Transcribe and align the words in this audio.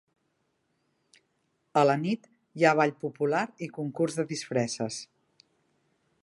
A 1.81 1.83
la 1.89 1.97
nit 2.05 2.25
hi 2.29 2.65
ha 2.69 2.73
ball 2.81 2.95
popular 3.05 3.43
i 3.67 3.71
concurs 3.77 4.19
de 4.21 4.27
disfresses. 4.33 4.99